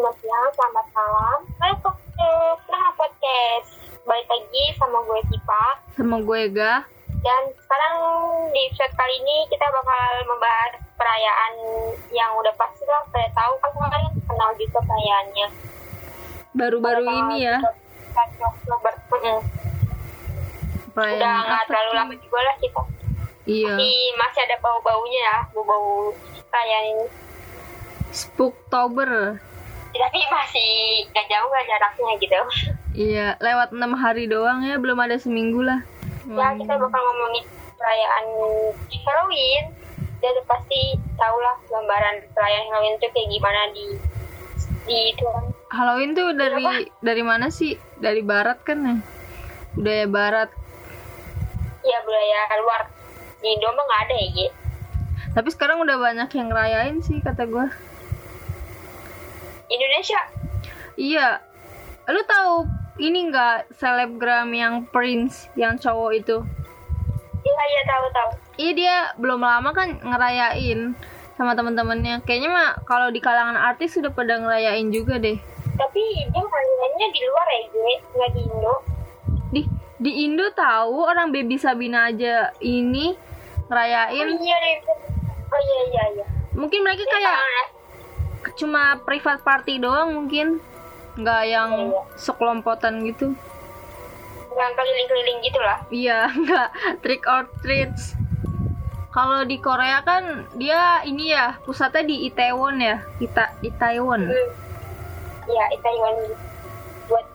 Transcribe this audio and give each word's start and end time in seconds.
selamat 0.00 0.16
siang, 0.24 0.48
selamat 0.56 0.86
malam. 0.96 1.38
Hai 1.60 1.76
podcast, 1.76 2.62
nah 2.72 2.88
podcast. 2.96 3.68
Balik 4.08 4.24
lagi 4.32 4.64
sama 4.80 4.96
gue 5.04 5.20
Tipa. 5.28 5.64
Sama 5.92 6.16
gue 6.24 6.38
Ega. 6.40 6.88
Dan 7.20 7.42
sekarang 7.52 7.94
di 8.48 8.64
episode 8.64 8.96
kali 8.96 9.12
ini 9.20 9.44
kita 9.52 9.60
bakal 9.68 10.12
membahas 10.24 10.80
perayaan 10.96 11.52
yang 12.16 12.32
udah 12.32 12.48
pasti 12.56 12.80
lah 12.88 13.04
pada 13.12 13.28
tahu 13.36 13.52
kan 13.60 13.70
kemarin 13.76 14.08
kenal 14.24 14.50
juga 14.56 14.80
perayaannya. 14.88 15.48
Baru-baru 16.56 17.04
ini 17.04 17.36
ya. 17.44 17.60
1 17.60 18.40
Oktober. 18.40 18.92
Perayaan 20.96 21.20
Udah 21.20 21.36
nggak 21.44 21.64
terlalu 21.68 21.90
lama 21.92 22.14
juga 22.16 22.38
lah 22.40 22.56
kita. 22.56 22.82
Iya. 23.44 23.76
Masih, 23.76 24.16
masih 24.16 24.40
ada 24.48 24.56
bau-baunya 24.64 25.20
ya, 25.28 25.38
bau-bau 25.52 26.16
perayaan 26.48 26.88
ini. 26.88 27.06
Spooktober. 28.16 29.44
Tapi 29.90 30.20
masih 30.30 30.70
gak 31.12 31.26
jauh 31.28 31.48
gak 31.50 31.66
jaraknya 31.66 32.12
gitu. 32.22 32.40
Iya, 32.90 33.26
lewat 33.38 33.70
enam 33.70 33.94
hari 33.94 34.26
doang 34.26 34.66
ya, 34.66 34.78
belum 34.78 34.98
ada 34.98 35.14
seminggu 35.18 35.62
lah. 35.62 35.82
Ya 36.30 36.54
kita 36.54 36.74
bakal 36.78 37.00
ngomongin 37.00 37.44
perayaan 37.74 38.24
Halloween 38.92 39.64
dan 40.20 40.34
pasti 40.44 40.94
tau 41.16 41.36
lah 41.40 41.56
gambaran 41.66 42.16
perayaan 42.36 42.66
Halloween 42.70 42.94
itu 43.00 43.08
kayak 43.10 43.28
gimana 43.32 43.60
di 43.72 43.86
di 44.84 44.96
itu. 45.16 45.26
Halloween 45.70 46.12
tuh 46.12 46.34
dari 46.36 46.90
dari 47.00 47.22
mana 47.24 47.48
sih? 47.48 47.78
Dari 47.98 48.20
barat 48.20 48.58
kan 48.62 48.78
ya? 48.84 48.96
Budaya 49.74 50.06
barat. 50.10 50.50
ya 51.80 51.96
budaya 52.04 52.60
luar 52.60 52.92
di 53.40 53.48
Indo 53.56 53.72
mah 53.72 53.84
nggak 53.88 54.02
ada 54.04 54.14
ya 54.20 54.28
Gi. 54.36 54.46
Tapi 55.32 55.48
sekarang 55.48 55.80
udah 55.80 55.96
banyak 55.96 56.28
yang 56.36 56.48
ngerayain 56.52 56.98
sih 57.00 57.24
kata 57.24 57.48
gue. 57.48 57.66
Indonesia 59.70 60.20
Iya. 60.94 61.40
Lu 62.06 62.20
tahu 62.26 62.66
ini 62.98 63.30
nggak 63.30 63.72
selebgram 63.72 64.50
yang 64.52 64.84
Prince 64.84 65.48
yang 65.54 65.74
cowok 65.74 66.10
itu? 66.12 66.36
iya 67.40 67.62
iya 67.66 67.82
tahu 67.88 68.04
tahu 68.12 68.30
Iya 68.58 68.72
dia 68.76 68.96
belum 69.16 69.40
lama 69.40 69.72
kan 69.72 69.96
ngerayain 69.96 70.92
sama 71.34 71.56
teman-temannya. 71.56 72.20
Kayaknya 72.22 72.50
mah 72.50 72.70
kalau 72.84 73.08
di 73.08 73.16
kalangan 73.16 73.56
artis 73.56 73.96
sudah 73.96 74.12
pada 74.12 74.36
ngerayain 74.36 74.90
juga 74.90 75.16
deh. 75.16 75.40
tapi 75.72 76.02
dia 76.28 76.44
mainannya 76.44 77.08
di 77.08 77.20
luar 77.24 77.46
ya 77.48 77.60
gue 77.64 77.94
nggak 78.12 78.30
di 78.30 78.40
Indo 78.44 78.74
Di 79.48 79.62
di 79.96 80.12
Indo 80.20 80.46
tahu 80.52 81.00
orang 81.00 81.32
Baby 81.32 81.56
Sabina 81.56 82.12
aja 82.12 82.52
ini 82.60 83.16
oh 83.16 83.66
ngerayain. 83.72 84.28
iya 84.36 84.56
deh 84.60 84.76
oh 85.48 85.60
iya 85.62 85.80
iya 85.88 86.04
iya 86.12 86.26
Mungkin 86.52 86.84
mereka 86.84 87.08
Dia 87.08 87.12
kayak 87.16 87.38
cuma 88.52 88.98
private 88.98 89.40
party 89.40 89.78
doang 89.78 90.14
mungkin. 90.14 90.58
Nggak 91.12 91.42
yang 91.44 91.70
Iya. 91.90 92.00
sekelompotan 92.16 93.02
gitu. 93.04 93.34
yang 94.50 94.74
keliling-keliling 94.74 95.38
gitu 95.40 95.56
lah 95.56 95.78
Iya, 95.88 96.18
nggak 96.42 96.68
trick 97.00 97.22
or 97.24 97.46
treats. 97.60 98.18
Kalau 99.08 99.42
di 99.42 99.56
Korea 99.56 100.02
kan 100.02 100.46
dia 100.52 101.00
ini 101.02 101.30
ya 101.30 101.58
pusatnya 101.60 102.02
di 102.02 102.26
Itaewon 102.26 102.76
ya, 102.78 102.98
Ita 103.18 103.56
Itaewon. 103.60 104.26
hmm. 104.26 104.50
ya 105.48 105.64
itu 105.70 105.88
yang 105.88 106.16
buat 107.06 107.26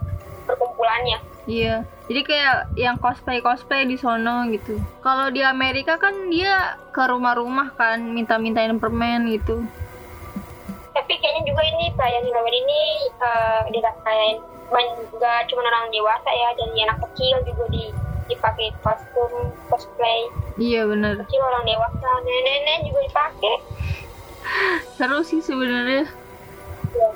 perkumpulannya 0.46 1.20
Iya. 1.46 1.76
Jadi 2.06 2.22
kayak 2.22 2.56
yang 2.76 2.98
cosplay 2.98 3.38
cosplay 3.40 3.86
di 3.86 3.96
sono 3.96 4.46
gitu. 4.50 4.78
Kalau 5.00 5.30
di 5.30 5.42
Amerika 5.42 5.96
kan 5.96 6.30
dia 6.30 6.78
ke 6.90 7.02
rumah-rumah 7.02 7.74
kan 7.74 8.02
minta-mintain 8.04 8.76
permen 8.76 9.30
gitu. 9.30 9.62
Tapi 11.06 11.22
kayaknya 11.22 11.46
juga 11.46 11.62
ini 11.62 11.86
perayaan 11.94 12.26
Halloween 12.26 12.66
ini 12.66 12.82
eh 13.22 13.62
dirayain 13.70 14.38
ban- 14.66 15.06
nggak 15.08 15.40
cuma 15.46 15.62
orang 15.62 15.94
dewasa 15.94 16.26
ya 16.28 16.50
dan 16.58 16.74
anak 16.82 16.98
kecil 16.98 17.38
juga 17.46 17.66
di 17.70 17.94
dipakai 18.26 18.74
kostum 18.82 19.30
cosplay 19.70 20.26
Iya 20.58 20.90
bener. 20.90 21.22
kecil 21.22 21.46
orang 21.46 21.62
dewasa 21.62 22.10
nenek-nenek 22.26 22.90
juga 22.90 23.00
dipakai 23.06 23.56
Seru 24.98 25.22
sih 25.22 25.46
sebenarnya. 25.46 26.10
ya. 26.90 27.10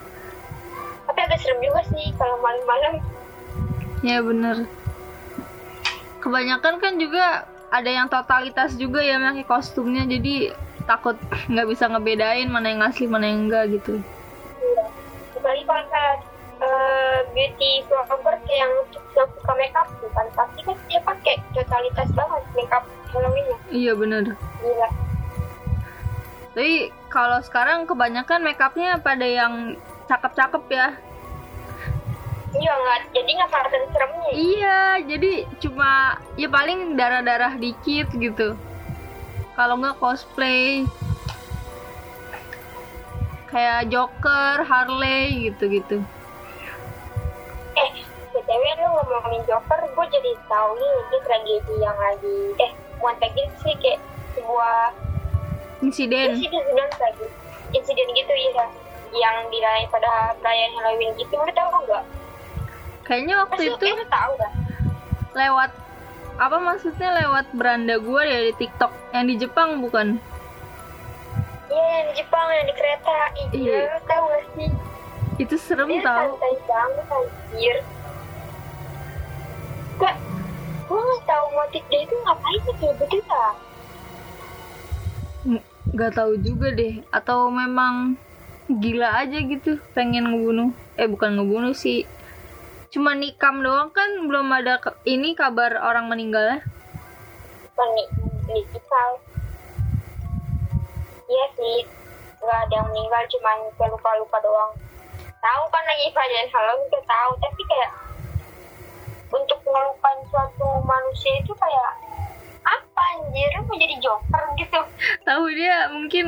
tapi 1.10 1.20
agak 1.26 1.42
serem 1.42 1.58
juga 1.58 1.82
sih 1.90 2.14
kalau 2.14 2.38
malam-malam 2.38 3.02
Ya 4.06 4.22
bener. 4.22 4.70
Kebanyakan 6.22 6.78
kan 6.78 6.94
juga 6.96 7.42
ada 7.68 7.90
yang 7.90 8.06
totalitas 8.06 8.78
juga 8.78 9.02
ya 9.02 9.18
pakai 9.18 9.44
kostumnya 9.44 10.06
jadi 10.06 10.54
takut 10.90 11.14
nggak 11.46 11.70
bisa 11.70 11.86
ngebedain 11.86 12.50
mana 12.50 12.68
yang 12.68 12.82
asli 12.82 13.06
mana 13.06 13.30
yang 13.30 13.46
enggak 13.46 13.70
gitu. 13.72 14.02
Iya. 14.58 14.86
apalagi 15.32 15.64
kalau 15.64 15.86
kayak 15.88 16.16
eh, 16.60 17.18
beauty 17.32 17.72
vlogger 17.86 18.36
kayak 18.44 18.60
yang, 18.60 18.74
yang 19.14 19.28
suka 19.32 19.54
makeup 19.54 19.88
bukan 20.00 20.26
pasti 20.34 20.60
kan 20.66 20.76
dia 20.86 21.00
pakai 21.00 21.36
totalitas 21.54 22.10
banget 22.12 22.44
makeup 22.52 22.84
Halloweennya 23.10 23.58
Iya 23.70 23.94
bener. 23.94 24.24
gila 24.60 24.90
Tapi 26.50 26.76
kalau 27.08 27.40
sekarang 27.40 27.86
kebanyakan 27.86 28.42
makeupnya 28.42 28.98
pada 29.00 29.24
yang 29.24 29.78
cakep-cakep 30.06 30.64
ya. 30.68 30.88
iya 32.52 32.74
nggak 32.74 33.00
jadi 33.14 33.30
nggak 33.32 33.50
kelihatan 33.50 33.84
seremnya 33.94 34.30
Iya, 34.30 34.80
jadi 35.06 35.32
cuma 35.60 35.92
ya 36.34 36.50
paling 36.50 36.94
darah-darah 36.94 37.56
dikit 37.56 38.10
gitu. 38.12 38.58
Kalau 39.60 39.76
nggak 39.76 40.00
cosplay 40.00 40.88
kayak 43.52 43.92
Joker, 43.92 44.64
Harley 44.64 45.52
gitu-gitu. 45.52 46.00
Eh, 47.76 47.92
BTW 48.32 48.64
lu 48.80 48.88
ngomongin 49.04 49.44
Joker, 49.44 49.84
gue 49.84 50.06
jadi 50.16 50.32
tahu 50.48 50.70
nih 50.80 50.92
ini 50.96 51.18
tragedi 51.28 51.76
yang 51.84 51.98
lagi 52.00 52.40
eh 52.56 52.72
bukan 53.04 53.16
tragedi 53.20 53.52
sih 53.60 53.76
kayak 53.84 54.00
sebuah 54.40 54.96
Insiden. 55.84 56.40
insiden 56.40 56.64
sebenarnya 56.64 56.98
lagi 57.04 57.26
insiden 57.76 58.08
gitu 58.16 58.32
ya 58.32 58.64
yang 59.12 59.36
dirayain 59.52 59.92
pada 59.92 60.40
perayaan 60.40 60.72
Halloween 60.80 61.12
gitu 61.20 61.36
lu 61.36 61.52
tahu 61.52 61.68
nggak? 61.84 62.04
Kayaknya 63.04 63.36
waktu 63.44 63.60
Pasti 63.60 63.76
itu 63.76 63.86
lu 63.92 64.08
tahu 64.08 64.32
kan? 64.40 64.52
lewat 65.36 65.72
apa 66.40 66.58
maksudnya 66.58 67.12
lewat 67.20 67.52
beranda 67.52 68.00
gua 68.00 68.24
ya 68.24 68.48
di 68.48 68.54
TikTok 68.58 68.92
yang 69.12 69.28
di 69.28 69.36
Jepang 69.36 69.84
bukan? 69.84 70.16
Iya 71.68 71.84
yang 71.94 72.06
di 72.08 72.16
Jepang 72.16 72.48
yang 72.48 72.66
di 72.66 72.74
kereta, 72.74 73.18
Iya. 73.52 73.52
iya 73.54 73.80
lu 73.86 74.00
tahu 74.04 74.24
gak 74.26 74.44
sih? 74.56 74.70
Itu 75.38 75.56
serem 75.56 75.88
Dia 75.88 76.02
tahu. 76.02 76.30
santai 76.34 76.56
banget 76.64 77.06
anjir. 77.10 77.78
Gak, 80.00 80.16
gue 80.88 80.96
nggak 80.98 81.24
tahu 81.26 81.46
motif 81.54 81.84
dia 81.86 82.02
itu 82.02 82.16
ngapain 82.18 82.60
sih 82.60 82.76
kayak 82.80 82.96
gitu 82.98 83.16
ya? 83.20 83.50
Nggak 85.90 86.12
tahu 86.14 86.34
juga 86.40 86.68
deh 86.72 87.04
atau 87.10 87.50
memang 87.50 88.16
gila 88.70 89.10
aja 89.18 89.38
gitu 89.38 89.82
pengen 89.92 90.30
ngebunuh 90.30 90.70
eh 90.96 91.10
bukan 91.10 91.36
ngebunuh 91.36 91.74
sih 91.74 92.06
cuma 92.90 93.14
nikam 93.14 93.62
doang 93.62 93.94
kan 93.94 94.10
belum 94.26 94.50
ada 94.50 94.82
ini 95.06 95.38
kabar 95.38 95.78
orang 95.78 96.10
meninggalnya 96.10 96.66
Nih, 97.80 98.08
digital. 98.44 99.10
Iya 101.32 101.46
sih, 101.56 101.80
nggak 102.44 102.60
ada 102.68 102.74
yang 102.76 102.88
meninggal, 102.92 103.24
cuman 103.32 103.58
kayak 103.80 103.96
luka-luka 103.96 104.38
doang. 104.44 104.72
Tahu 105.40 105.64
kan 105.72 105.84
lagi 105.88 106.12
perayaan 106.12 106.52
Halloween 106.52 106.92
kita 106.92 107.08
tahu, 107.08 107.32
tapi 107.40 107.62
kayak 107.72 107.92
untuk 109.32 109.60
ngelupain 109.64 110.20
suatu 110.28 110.84
manusia 110.84 111.34
itu 111.40 111.56
kayak 111.56 111.92
apa 112.68 113.04
anjir? 113.16 113.52
Mau 113.64 113.80
jadi 113.80 113.96
joker 114.04 114.44
gitu. 114.60 114.80
Tahu 115.24 115.44
dia 115.56 115.88
mungkin 115.96 116.28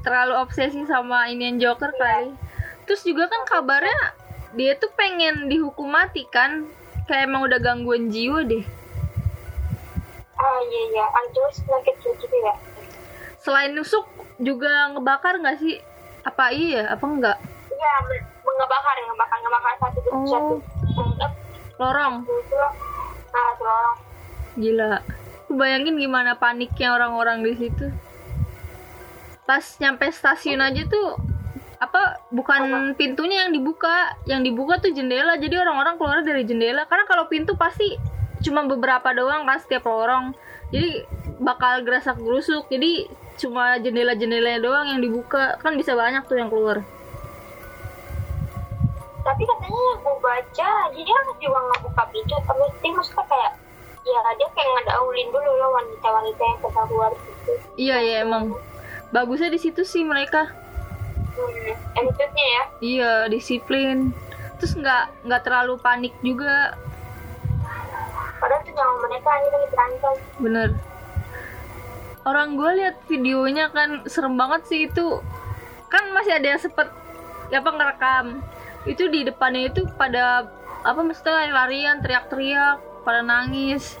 terlalu 0.00 0.34
obsesi 0.40 0.80
sama 0.88 1.28
inian 1.28 1.60
Joker 1.60 1.92
kali. 1.96 2.32
Terus 2.84 3.04
juga 3.04 3.28
kan 3.28 3.44
kabarnya 3.48 4.16
dia 4.54 4.78
tuh 4.78 4.90
pengen 4.94 5.50
dihukum 5.50 5.90
mati 5.90 6.24
kan? 6.30 6.66
Kayak 7.04 7.28
emang 7.28 7.44
udah 7.44 7.60
gangguan 7.60 8.08
jiwa 8.08 8.42
deh. 8.46 8.64
Ah 10.40 10.58
iya 10.64 10.82
iya. 10.90 11.04
Anjir 11.10 11.44
penyakit 11.62 11.94
gitu 12.00 12.36
ya. 12.40 12.54
Selain 13.38 13.76
nusuk 13.76 14.08
juga 14.40 14.94
ngebakar 14.96 15.38
nggak 15.38 15.58
sih? 15.60 15.78
Apa 16.24 16.50
iya? 16.54 16.88
Apa 16.88 17.04
enggak 17.04 17.38
iya 17.84 17.94
ngebakar 18.54 18.96
ngebakar 19.02 19.38
ngebakar 19.42 19.74
satu 19.82 19.98
satu 19.98 20.10
Oh. 20.14 20.26
satu 20.30 20.54
Hmm, 20.94 21.12
lorong 21.80 22.14
nah 23.34 23.50
tolong 23.58 23.96
Gila. 24.54 25.02
Lu 25.50 25.58
Bayangin 25.58 25.98
gimana 25.98 26.38
paniknya 26.38 26.94
orang-orang 26.94 27.42
di 27.42 27.58
situ. 27.58 27.90
Pas 29.42 29.66
nyampe 29.82 30.06
stasiun 30.14 30.62
aja 30.62 30.86
tuh 30.86 31.18
apa 32.34 32.42
bukan 32.42 32.62
pintunya 32.98 33.46
yang 33.46 33.54
dibuka, 33.54 34.18
yang 34.26 34.42
dibuka 34.42 34.82
tuh 34.82 34.90
jendela. 34.90 35.38
Jadi 35.38 35.54
orang-orang 35.54 35.94
keluar 35.94 36.20
dari 36.26 36.42
jendela 36.42 36.82
karena 36.90 37.06
kalau 37.06 37.30
pintu 37.30 37.54
pasti 37.54 37.94
cuma 38.42 38.66
beberapa 38.66 39.14
doang 39.14 39.46
kan 39.46 39.62
setiap 39.62 39.86
lorong. 39.86 40.34
Jadi 40.74 41.06
bakal 41.38 41.86
gerasak 41.86 42.18
gerusuk. 42.18 42.66
Jadi 42.66 43.06
cuma 43.38 43.78
jendela-jendelanya 43.78 44.60
doang 44.60 44.86
yang 44.90 45.00
dibuka. 45.00 45.62
Kan 45.62 45.78
bisa 45.78 45.94
banyak 45.94 46.26
tuh 46.26 46.42
yang 46.42 46.50
keluar. 46.50 46.82
tapi 49.24 49.42
katanya 49.48 49.80
yang 49.80 50.00
gue 50.04 50.16
baca 50.20 50.70
dia 50.92 51.18
juga 51.40 51.58
nggak 51.64 51.80
buka 51.80 52.02
pintu 52.12 52.36
terus 52.44 52.72
dia 52.84 52.92
maksudnya 52.92 53.24
kayak 53.24 53.52
ya 54.04 54.20
dia 54.36 54.48
kayak 54.52 54.68
ngadaulin 54.68 55.28
dulu 55.32 55.50
loh 55.56 55.70
wanita-wanita 55.80 56.42
yang 56.44 56.58
keluar 56.60 57.10
gitu 57.16 57.52
iya 57.80 57.96
ya 58.04 58.16
emang 58.20 58.52
bagusnya 59.08 59.48
di 59.48 59.56
situ 59.56 59.80
sih 59.80 60.04
mereka 60.04 60.52
hmm, 61.36 61.98
attitude-nya 61.98 62.46
ya? 62.46 62.64
Iya 62.80 63.12
disiplin. 63.30 64.14
Terus 64.58 64.72
nggak 64.78 65.26
nggak 65.26 65.42
terlalu 65.42 65.74
panik 65.82 66.14
juga. 66.22 66.78
Padahal 68.38 68.60
tuh 68.62 68.72
nyawa 68.76 68.94
mereka 69.08 69.30
ini 69.34 69.48
lagi 69.48 69.68
berantem. 69.72 70.14
Bener. 70.40 70.68
Orang 72.24 72.56
gue 72.56 72.70
lihat 72.80 72.96
videonya 73.04 73.68
kan 73.68 74.08
serem 74.08 74.34
banget 74.40 74.62
sih 74.64 74.80
itu 74.88 75.20
kan 75.92 76.08
masih 76.16 76.40
ada 76.40 76.56
yang 76.56 76.60
sempet 76.60 76.88
ya 77.52 77.60
apa 77.60 77.70
ngerekam. 77.70 78.26
Itu 78.88 79.08
di 79.08 79.24
depannya 79.24 79.72
itu 79.72 79.84
pada 79.96 80.48
apa 80.84 81.00
maksudnya 81.00 81.48
larian 81.52 82.00
teriak-teriak 82.00 82.80
pada 83.04 83.20
nangis. 83.20 83.96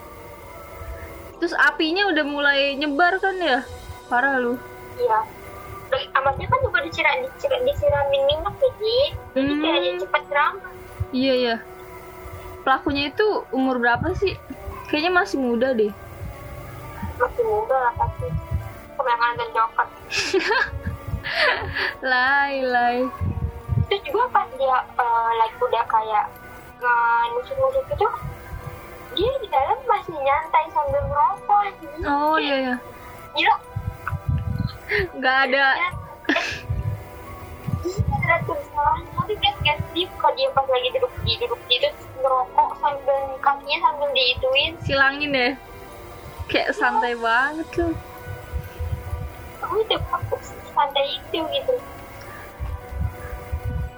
Terus 1.40 1.52
apinya 1.60 2.08
udah 2.08 2.24
mulai 2.24 2.60
nyebar 2.76 3.20
kan 3.20 3.36
ya? 3.36 3.60
Parah 4.08 4.40
lu. 4.40 4.56
Iya 4.96 5.43
amatnya 6.14 6.46
kan 6.48 6.58
juga 6.62 6.78
disiram, 6.84 7.14
disiram, 7.22 7.60
disiramin 7.64 8.22
minyak 8.26 8.54
jadi 8.58 8.96
jadi 9.34 9.52
Hmm. 9.52 9.60
kayak 9.62 9.78
dia 9.80 9.92
cepat 10.02 10.22
drama 10.30 10.68
iya 11.14 11.34
iya. 11.34 11.56
Pelakunya 12.64 13.12
itu 13.12 13.26
umur 13.52 13.76
berapa 13.76 14.16
sih? 14.16 14.40
Kayaknya 14.88 15.12
masih 15.20 15.36
muda 15.36 15.76
deh. 15.76 15.92
Masih 17.20 17.44
muda 17.44 17.76
lah 17.76 17.92
pasti. 17.92 18.24
Kebanyakan 18.96 19.28
nonton 19.36 19.48
Joker 19.52 19.86
lai 22.08 22.64
lai. 22.64 22.98
Terus 23.92 24.00
juga 24.08 24.24
pas 24.32 24.48
dia 24.56 24.80
eh, 24.80 25.30
lagi 25.36 25.56
udah 25.60 25.84
kayak 25.92 26.24
nusuk-nusuk 27.36 27.84
itu 27.92 28.08
dia 29.14 29.30
di 29.40 29.48
dalam 29.48 29.78
masih 29.86 30.16
nyantai 30.18 30.64
sambil 30.74 31.04
anjing. 31.46 32.02
oh 32.02 32.36
iya 32.36 32.56
ya 32.72 32.76
gila 33.34 33.54
nggak 35.18 35.36
ada. 35.50 35.66
Dia 35.76 35.90
Iya, 37.84 38.00
ada 38.00 38.36
tulisannya 38.48 39.12
tapi 39.12 39.32
dia 39.36 39.52
kayak 39.60 39.78
sih 39.92 40.08
kalau 40.16 40.32
dia 40.32 40.48
pas 40.56 40.64
lagi 40.64 40.88
duduk 40.96 41.12
di 41.20 41.32
duduk 41.36 41.60
gitu 41.68 41.88
ngerokok 42.16 42.70
sambil 42.80 43.20
kakinya 43.44 43.78
sambil 43.84 44.08
diituin. 44.16 44.72
Silangin 44.80 45.32
ya 45.36 45.50
kayak 46.48 46.72
santai 46.76 47.12
banget 47.16 47.68
loh 47.80 47.96
kamu 49.64 49.80
udah 49.88 50.00
fokus 50.12 50.52
santai 50.76 51.06
itu 51.16 51.40
gitu. 51.40 51.74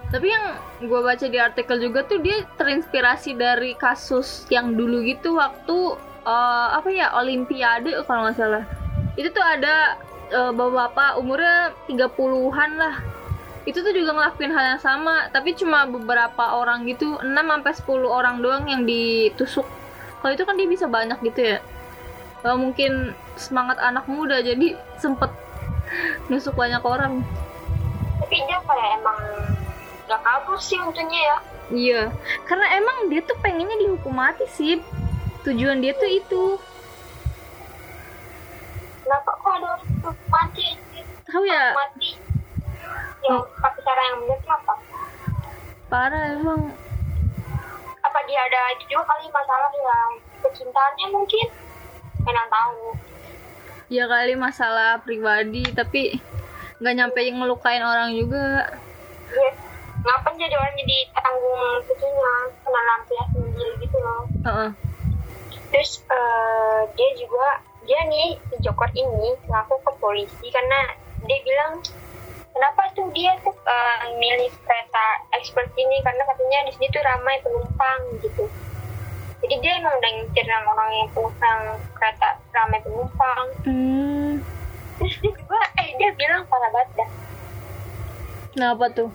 Tapi 0.06 0.26
yang 0.30 0.46
gue 0.86 1.00
baca 1.02 1.26
di 1.26 1.38
artikel 1.42 1.82
juga 1.82 2.06
tuh 2.06 2.22
dia 2.22 2.46
terinspirasi 2.54 3.34
dari 3.34 3.74
kasus 3.74 4.46
yang 4.46 4.78
dulu 4.78 5.02
gitu 5.02 5.34
waktu 5.34 5.98
eh, 6.22 6.68
apa 6.78 6.88
ya 6.94 7.10
olimpiade 7.18 7.90
kalau 8.06 8.30
nggak 8.30 8.38
salah. 8.38 8.64
Itu 9.18 9.34
tuh 9.34 9.42
ada 9.42 9.98
eh, 10.30 10.52
bapak-bapak 10.52 11.20
umurnya 11.20 11.74
30-an 11.86 12.70
lah. 12.78 12.96
Itu 13.66 13.82
tuh 13.82 13.90
juga 13.90 14.14
ngelakuin 14.14 14.54
hal 14.54 14.64
yang 14.76 14.82
sama 14.82 15.26
tapi 15.34 15.58
cuma 15.58 15.90
beberapa 15.90 16.54
orang 16.54 16.86
gitu 16.86 17.18
6 17.18 17.34
sampai 17.34 17.72
10 17.74 18.06
orang 18.06 18.36
doang 18.38 18.64
yang 18.70 18.86
ditusuk. 18.86 19.66
Kalau 20.22 20.32
itu 20.32 20.44
kan 20.46 20.54
dia 20.54 20.68
bisa 20.70 20.86
banyak 20.86 21.18
gitu 21.22 21.40
ya. 21.56 21.58
Eh, 22.46 22.56
mungkin 22.56 23.14
semangat 23.34 23.82
anak 23.82 24.06
muda 24.06 24.38
jadi 24.38 24.78
sempet 25.02 25.30
nusuk 26.30 26.54
banyak 26.54 26.82
orang. 26.82 27.26
Tapi 28.22 28.36
dia 28.46 28.58
kayak 28.62 28.88
emang 29.02 29.18
gak 30.06 30.20
kabur 30.22 30.58
sih 30.62 30.78
untungnya 30.78 31.20
ya. 31.20 31.38
Iya, 31.66 32.02
karena 32.46 32.78
emang 32.78 33.10
dia 33.10 33.26
tuh 33.26 33.34
pengennya 33.42 33.74
dihukum 33.82 34.14
mati 34.14 34.46
sih. 34.54 34.78
Tujuan 35.42 35.82
dia 35.82 35.94
tuh 35.98 36.10
itu. 36.10 36.44
kenapa 39.06 39.38
kok 39.38 39.50
ada 39.54 39.66
orang 39.78 39.86
tuh 40.02 40.14
mati 40.26 40.66
Tahu 41.36 41.44
ya, 41.44 41.76
mati 41.76 42.16
yang 43.20 43.44
pakai 43.60 43.80
cara 43.84 44.00
yang 44.08 44.16
benar 44.24 44.38
tuh 44.40 44.52
apa 44.56 44.74
parah 45.86 46.24
emang. 46.32 46.72
apa 48.00 48.18
dia 48.24 48.40
ada 48.40 48.72
itu 48.72 48.88
juga 48.88 49.04
kali 49.04 49.28
masalah 49.28 49.68
yang 49.68 50.10
kecintaannya 50.40 51.06
mungkin 51.12 51.46
pengen 52.24 52.48
tahu 52.48 52.96
Ya 53.92 54.08
kali 54.08 54.32
masalah 54.32 54.96
pribadi, 54.98 55.60
tapi 55.70 56.16
nggak 56.80 56.94
nyampe 56.96 57.20
ngelukain 57.20 57.84
orang 57.84 58.16
juga. 58.16 58.72
dia 59.28 59.50
ngapain 60.00 60.40
jadi 60.40 60.56
orang 60.56 60.72
jadi 60.72 60.96
tanggung 61.12 61.60
itunya 61.84 62.32
kena 62.64 62.80
lampias 62.80 63.28
sendiri 63.28 63.72
gitu 63.76 63.96
loh 64.00 64.22
Heeh. 64.40 64.70
terus 65.68 66.00
eh, 66.00 66.80
dia 66.96 67.10
juga 67.20 67.60
dia 67.84 68.00
nih 68.08 68.40
si 68.40 68.56
Joker 68.64 68.88
ini 68.96 69.36
ngaku 69.44 69.76
ke 69.84 69.92
polisi 70.00 70.46
karena 70.48 70.96
dia 71.26 71.38
bilang 71.42 71.82
kenapa 72.54 72.82
tuh 72.94 73.06
dia 73.12 73.36
tuh 73.42 73.52
eh, 73.52 74.16
milih 74.16 74.50
kereta 74.64 75.06
ekspres 75.36 75.70
ini? 75.76 76.00
Karena 76.00 76.22
katanya 76.24 76.58
di 76.66 76.72
sini 76.74 76.86
tuh 76.94 77.02
ramai 77.02 77.36
penumpang 77.42 78.00
gitu. 78.22 78.44
Jadi 79.44 79.54
dia 79.60 79.72
emang 79.78 79.94
udah 80.00 80.10
ngincer 80.16 80.46
yang 80.48 80.64
orang 80.64 80.90
yang 80.96 81.08
penumpang 81.12 81.60
kereta 81.94 82.28
ramai 82.56 82.78
penumpang. 82.80 83.46
Hmm, 83.68 84.32
terus 84.96 85.14
dia 85.20 85.32
juga 85.34 85.60
eh 85.82 85.88
dia 86.00 86.10
bilang 86.16 86.42
parah 86.48 86.70
banget 86.72 86.90
dah. 87.04 87.10
Kenapa 88.56 88.86
tuh? 88.94 89.10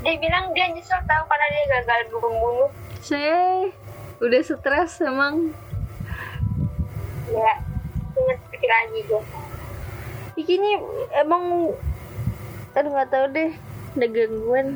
dia 0.00 0.16
bilang 0.16 0.56
dia 0.56 0.72
nyesel 0.72 0.96
tahu 1.04 1.22
karena 1.28 1.46
dia 1.52 1.64
gagal 1.76 2.00
bunuh-bunuh. 2.08 2.70
Saya 3.04 3.68
udah 4.20 4.40
stres 4.40 5.04
emang. 5.04 5.52
ya 7.30 7.52
inget 8.18 8.40
lagi 8.66 9.00
gue 9.06 9.22
Ikinya 10.40 10.72
emang 11.20 11.76
aduh 12.72 12.90
nggak 12.90 13.10
tahu 13.12 13.26
deh 13.36 13.50
ada 13.96 14.06
gangguan. 14.08 14.66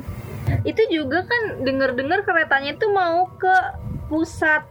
Itu 0.61 0.81
juga 0.93 1.25
kan 1.25 1.65
denger-dengar 1.65 2.21
keretanya 2.21 2.77
itu 2.77 2.85
mau 2.93 3.25
ke 3.41 3.55
pusat 4.05 4.61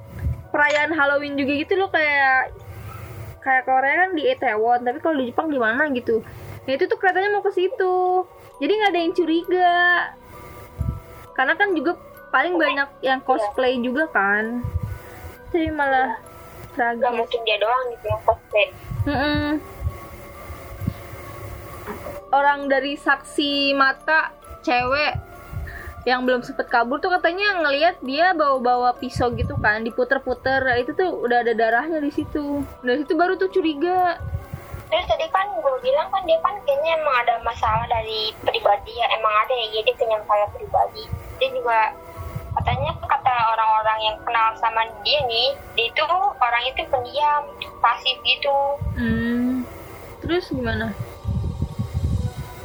perayaan 0.54 0.94
Halloween 0.94 1.34
juga 1.34 1.52
gitu 1.58 1.74
loh 1.74 1.90
kayak 1.90 2.54
kayak 3.42 3.66
Korea 3.66 4.06
kan 4.06 4.10
di 4.14 4.22
Itaewon 4.30 4.80
tapi 4.86 4.98
kalau 5.02 5.18
di 5.18 5.34
Jepang 5.34 5.50
di 5.50 5.58
mana 5.58 5.90
gitu. 5.90 6.22
Nah 6.64 6.72
itu 6.72 6.86
tuh 6.86 6.96
keretanya 6.96 7.34
mau 7.34 7.42
ke 7.42 7.50
situ. 7.50 8.24
Jadi 8.62 8.72
nggak 8.72 8.90
ada 8.94 9.00
yang 9.02 9.14
curiga. 9.18 9.74
Karena 11.34 11.54
kan 11.58 11.74
juga 11.74 11.98
paling 12.30 12.54
banyak 12.54 12.88
yang 13.02 13.18
cosplay 13.26 13.74
juga 13.82 14.06
kan. 14.14 14.62
Jadi 15.50 15.70
malah 15.74 16.18
gak 16.74 16.98
tragis. 16.98 17.14
mungkin 17.14 17.40
dia 17.46 17.56
doang 17.58 17.84
gitu 17.94 18.04
yang 18.10 18.22
cosplay. 18.22 18.66
Mm-mm. 19.06 19.46
Orang 22.34 22.66
dari 22.66 22.98
saksi 22.98 23.78
mata 23.78 24.34
cewek 24.66 25.14
yang 26.02 26.26
belum 26.26 26.42
sempet 26.42 26.66
kabur 26.66 26.98
tuh 26.98 27.14
katanya 27.14 27.62
ngelihat 27.62 28.02
dia 28.02 28.34
bawa-bawa 28.34 28.98
pisau 28.98 29.30
gitu 29.38 29.54
kan 29.62 29.86
diputer-puter. 29.86 30.66
Nah, 30.66 30.76
itu 30.82 30.92
tuh 30.98 31.14
udah 31.14 31.46
ada 31.46 31.54
darahnya 31.54 32.02
di 32.02 32.10
situ. 32.10 32.66
Dari 32.82 33.06
situ 33.06 33.14
baru 33.14 33.38
tuh 33.38 33.48
curiga. 33.54 34.18
Terus 34.90 35.06
tadi 35.06 35.30
kan 35.30 35.46
gue 35.54 35.76
bilang 35.80 36.10
kan 36.10 36.26
dia 36.26 36.36
kan 36.42 36.58
kayaknya 36.66 36.98
emang 36.98 37.16
ada 37.22 37.34
masalah 37.46 37.86
dari 37.86 38.34
pribadi 38.42 38.92
ya 38.98 39.06
emang 39.14 39.32
ada 39.46 39.54
ya 39.54 39.66
jadi 39.80 39.90
punya 39.94 40.16
masalah 40.26 40.48
pribadi. 40.52 41.04
Dia 41.38 41.48
juga 41.54 41.78
katanya 42.54 42.90
kata 43.02 43.34
orang-orang 43.54 43.98
yang 44.10 44.16
kenal 44.22 44.48
sama 44.58 44.82
dia 45.02 45.18
nih 45.26 45.58
dia 45.74 45.86
itu 45.90 46.04
orang 46.38 46.62
itu 46.70 46.82
pendiam 46.90 47.42
pasif 47.82 48.16
gitu. 48.22 48.58
Hmm. 48.94 49.66
terus 50.24 50.48
gimana 50.48 50.96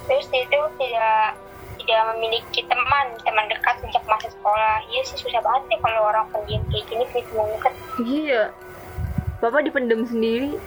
terus 0.09 0.25
dia 0.33 0.41
itu 0.43 0.59
tidak 0.81 1.37
tidak 1.79 2.01
memiliki 2.13 2.61
teman 2.65 3.05
teman 3.21 3.45
dekat 3.47 3.77
sejak 3.85 4.03
masa 4.09 4.27
sekolah. 4.33 4.81
Iya 4.89 5.01
sih 5.05 5.17
susah 5.21 5.39
banget 5.39 5.63
ya 5.71 5.77
kalau 5.85 6.01
orang 6.09 6.25
pendiam 6.33 6.65
kayak 6.73 6.85
gini 6.89 7.03
punya 7.13 7.25
teman 7.29 7.47
dekat 7.53 7.73
iya. 8.01 8.43
Bapak 9.39 9.61
dipendem 9.63 10.03
sendiri. 10.03 10.57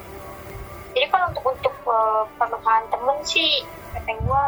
Jadi 0.94 1.06
kalau 1.10 1.26
untuk 1.34 1.44
untuk 1.58 1.74
uh, 1.90 2.24
temen 2.88 3.18
sih 3.26 3.66
kata 3.92 4.14
gue 4.16 4.44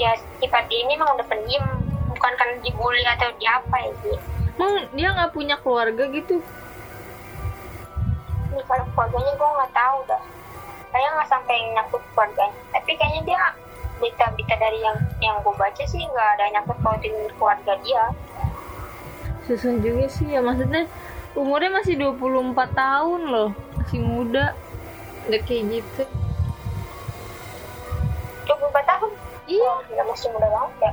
ya 0.00 0.16
sifat 0.40 0.66
dia 0.72 0.80
ini 0.82 0.96
emang 0.96 1.14
udah 1.14 1.26
pendiam. 1.28 1.66
Bukan 2.12 2.32
karena 2.36 2.56
dibully 2.60 3.04
atau 3.08 3.28
di 3.36 3.46
apa 3.48 3.76
ya 3.84 3.92
sih 4.04 4.16
emang 4.62 4.86
dia 4.94 5.08
nggak 5.10 5.32
punya 5.34 5.56
keluarga 5.58 6.04
gitu? 6.14 6.38
Ini 8.54 8.62
kalau 8.70 8.86
keluarganya 8.94 9.32
gue 9.34 9.50
nggak 9.58 9.72
tahu 9.74 9.98
dah. 10.06 10.22
Kayaknya 10.94 11.10
nggak 11.18 11.28
sampai 11.34 11.56
nyangkut 11.74 12.02
keluarganya. 12.14 12.62
Tapi 12.70 12.90
kayaknya 12.94 13.22
dia 13.26 13.38
berita-berita 14.02 14.58
dari 14.58 14.82
yang 14.82 14.98
yang 15.22 15.38
gue 15.46 15.54
baca 15.54 15.84
sih 15.86 16.02
nggak 16.02 16.28
ada 16.34 16.44
nyangkut 16.58 16.78
pautin 16.82 17.14
keluarga 17.38 17.78
dia. 17.86 18.10
Susah 19.46 19.78
juga 19.78 20.10
sih 20.10 20.26
ya 20.26 20.42
maksudnya 20.42 20.90
umurnya 21.38 21.70
masih 21.70 21.94
24 21.94 22.74
tahun 22.74 23.20
loh 23.30 23.50
masih 23.78 24.02
muda 24.02 24.58
udah 25.30 25.40
kayak 25.46 25.78
gitu. 25.78 26.02
24 28.50 28.90
tahun? 28.90 29.10
Iya. 29.46 29.62
Wah, 29.62 29.78
gila, 29.86 30.02
masih 30.10 30.28
muda 30.34 30.48
banget 30.50 30.74
ya. 30.82 30.92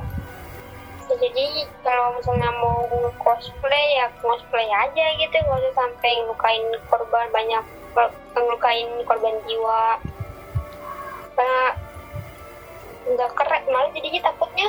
Ya, 1.10 1.14
jadi 1.26 1.46
kalau 1.82 2.14
misalnya 2.14 2.54
mau 2.62 2.86
cosplay 3.18 3.98
ya 3.98 4.06
cosplay 4.22 4.70
aja 4.70 5.04
gitu 5.18 5.34
nggak 5.42 5.58
usah 5.58 5.74
sampai 5.74 6.22
ngelukain 6.22 6.62
korban 6.86 7.26
banyak 7.34 7.64
ngelukain 8.38 8.88
korban 9.02 9.34
jiwa. 9.42 9.98
Karena 11.34 11.89
nggak 13.10 13.30
keren 13.34 13.62
malah 13.68 13.90
jadinya 13.90 14.20
takutnya 14.22 14.68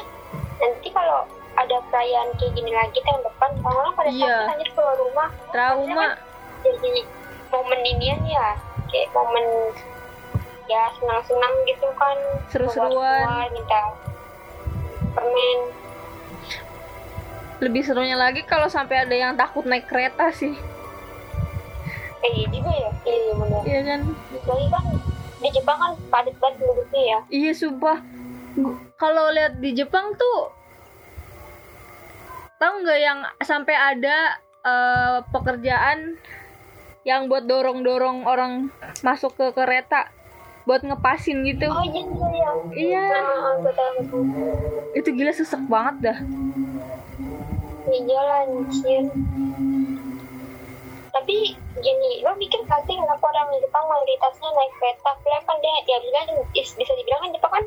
nanti 0.58 0.90
kalau 0.90 1.26
ada 1.58 1.78
perayaan 1.92 2.30
kayak 2.40 2.54
gini 2.56 2.72
lagi 2.72 3.00
tahun 3.04 3.22
depan 3.22 3.52
orang 3.62 3.94
pada 3.94 4.10
Iya. 4.10 4.26
takut 4.26 4.52
anjir 4.56 4.70
keluar 4.72 4.96
rumah. 4.98 5.30
Trauma. 5.52 6.08
Jadi 6.62 6.94
momen 7.52 7.80
inian 7.84 8.22
ya 8.24 8.48
kayak 8.88 9.08
momen 9.12 9.46
ya 10.66 10.88
senang-senang 10.98 11.54
gitu 11.68 11.88
kan. 12.00 12.18
Seru-seruan. 12.50 13.52
Minta 13.52 13.80
permen. 15.12 15.60
Lebih 17.62 17.82
serunya 17.86 18.18
lagi 18.18 18.42
kalau 18.48 18.66
sampai 18.66 19.06
ada 19.06 19.14
yang 19.14 19.36
takut 19.36 19.68
naik 19.68 19.86
kereta 19.86 20.32
sih. 20.34 20.56
Eh 22.22 22.32
iya 22.32 22.48
juga 22.48 22.72
ya 22.72 22.90
iya 23.04 23.18
iya 23.18 23.34
benar. 23.36 23.62
Iya 23.66 23.82
kan? 23.86 24.02
Lagi 24.48 24.68
kan 24.72 24.84
di 25.42 25.50
Jepang 25.52 25.78
kan 25.78 25.92
padat 26.10 26.36
banget 26.38 26.56
penduduknya 26.58 27.02
ya. 27.04 27.20
Iya 27.28 27.52
sumpah 27.54 27.98
kalau 29.00 29.32
lihat 29.34 29.58
di 29.60 29.72
Jepang 29.74 30.14
tuh 30.16 30.52
tahu 32.62 32.86
nggak 32.86 33.00
yang 33.02 33.20
sampai 33.42 33.74
ada 33.74 34.38
eh, 34.62 35.18
pekerjaan 35.34 36.22
yang 37.02 37.26
buat 37.26 37.50
dorong-dorong 37.50 38.30
orang 38.30 38.70
masuk 39.02 39.34
ke 39.34 39.50
kereta 39.58 40.14
buat 40.70 40.86
ngepasin 40.86 41.42
gitu? 41.42 41.66
Oh 41.66 41.82
iya 41.82 42.06
iya 42.06 42.28
iya. 42.30 42.52
Iya. 42.70 43.06
nah, 43.10 43.58
itu 44.94 45.10
gila 45.10 45.34
sesek 45.34 45.66
banget 45.66 45.96
dah. 46.14 46.18
Di 47.82 47.98
jalan 48.06 48.62
anjir 48.62 49.06
tapi 51.12 51.60
gini 51.84 52.24
lo 52.24 52.32
mikir 52.40 52.64
sih 52.64 52.96
kenapa 52.96 53.26
orang 53.36 53.52
Jepang 53.60 53.84
mayoritasnya 53.84 54.50
naik 54.56 54.74
kereta? 54.80 55.12
Kan 55.44 55.58
dia 55.60 55.76
dia 55.84 56.00
bilang 56.00 56.28
is- 56.56 56.76
bisa 56.80 56.92
dibilang 56.96 57.20
kan 57.28 57.32
Jepang 57.36 57.52
kan 57.52 57.66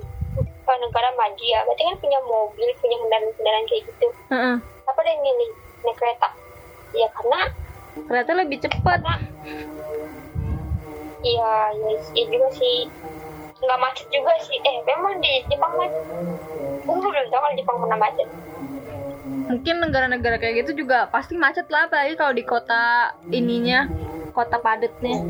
eh, 0.65 0.79
negara 0.81 1.09
maju 1.13 1.45
ya 1.45 1.61
berarti 1.69 1.83
kan 1.85 1.97
punya 2.01 2.19
mobil 2.25 2.69
punya 2.81 2.97
kendaraan-kendaraan 3.01 3.67
kayak 3.69 3.83
gitu. 3.89 4.09
Heeh. 4.33 4.57
apa 4.85 5.01
dia 5.01 5.17
milih 5.17 5.51
naik 5.85 5.97
kereta? 5.97 6.29
Ya 6.93 7.09
karena 7.13 7.41
kereta 8.09 8.33
lebih 8.37 8.59
cepat. 8.61 9.01
Iya 11.25 11.53
iya 11.73 11.91
iya 12.17 12.25
juga 12.29 12.49
sih. 12.57 12.89
Nggak 13.65 13.81
macet 13.81 14.07
juga 14.13 14.33
sih. 14.45 14.59
Eh 14.61 14.77
memang 14.85 15.21
di 15.25 15.33
Jepang 15.49 15.73
macet 15.81 16.05
gue 16.85 16.97
belum 17.01 17.27
tahu 17.33 17.41
kalau 17.41 17.57
Jepang 17.57 17.79
pernah 17.81 17.99
macet. 17.99 18.29
Mungkin 19.45 19.75
negara-negara 19.81 20.37
kayak 20.41 20.55
gitu 20.65 20.85
juga 20.85 21.09
pasti 21.09 21.37
macet 21.37 21.69
lah 21.73 21.89
apalagi 21.89 22.17
kalau 22.17 22.33
di 22.37 22.45
kota 22.45 23.13
ininya 23.33 23.89
kota 24.37 24.61
padatnya. 24.61 25.25